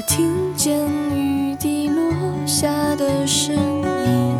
[0.00, 2.10] 我听见雨滴落
[2.46, 3.54] 下的声
[4.06, 4.32] 音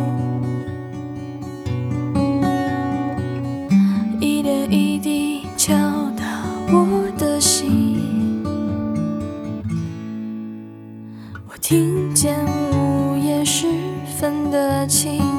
[4.19, 5.75] 一点一滴敲
[6.17, 6.25] 打
[6.73, 8.43] 我的心。
[11.47, 12.43] 我听见
[12.73, 13.67] 午夜时
[14.17, 15.30] 分的琴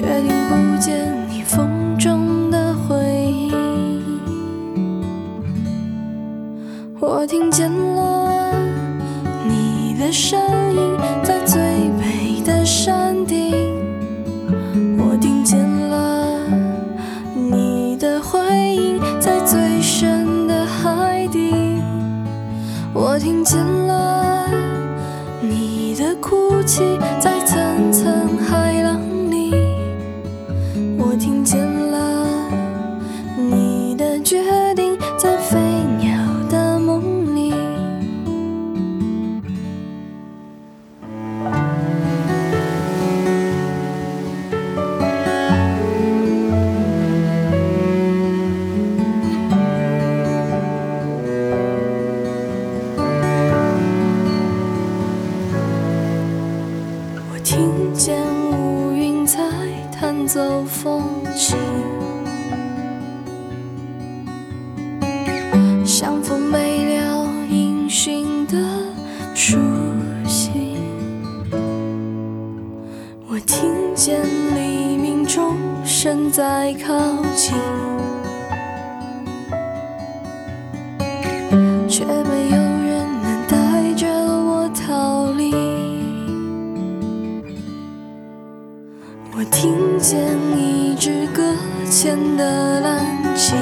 [0.00, 2.96] 却听不见你风中的回
[3.30, 3.92] 音。
[6.98, 8.50] 我听见了
[9.46, 10.40] 你的声
[10.72, 11.60] 音，在最
[12.00, 13.54] 北的山顶。
[14.96, 16.46] 我听见了
[17.34, 18.40] 你的回
[18.74, 21.52] 音，在最深的海底。
[22.94, 24.48] 我听见了
[25.42, 28.98] 你的哭泣，在层层海浪
[60.32, 61.02] 走风
[61.34, 61.56] 景，
[65.84, 68.56] 像风没了音讯的
[69.34, 69.58] 书
[70.28, 70.76] 信。
[73.26, 74.22] 我听见
[74.54, 76.94] 黎明钟声在靠
[77.34, 77.56] 近，
[81.88, 82.79] 却没有
[89.40, 90.20] 我听见
[90.54, 91.56] 一只搁
[91.90, 93.02] 浅的蓝
[93.34, 93.56] 鲸，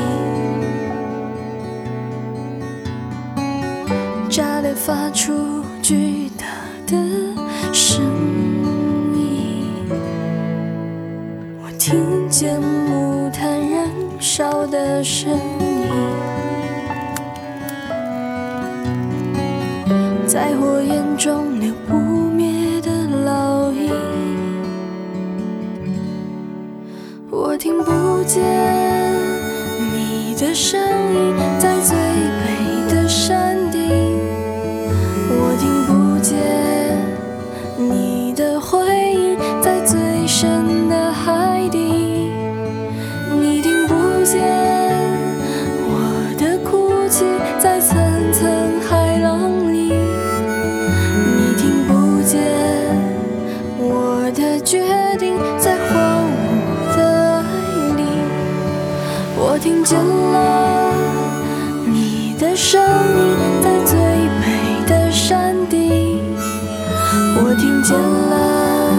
[4.28, 6.46] 炸裂发出巨大
[6.84, 6.96] 的
[7.72, 8.02] 声
[9.14, 9.88] 音。
[11.62, 13.88] 我听见木炭燃
[14.18, 15.38] 烧的声音，
[20.26, 21.47] 在火焰中
[30.48, 30.80] 的声
[31.12, 32.57] 音，在最北
[59.58, 60.94] 我听见了
[61.84, 66.20] 你的声音，在最美的山顶；
[67.42, 68.94] 我听见了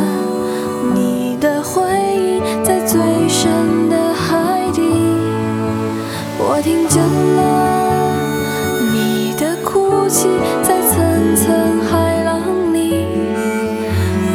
[0.93, 1.81] 你的回
[2.13, 2.99] 忆，在最
[3.29, 4.81] 深的海底；
[6.37, 7.39] 我听见了
[8.91, 10.27] 你的哭泣，
[10.61, 12.41] 在层层海浪
[12.73, 13.05] 里。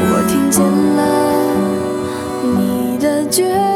[0.09, 0.65] 我听见
[0.97, 1.03] 了
[2.57, 3.74] 你的绝。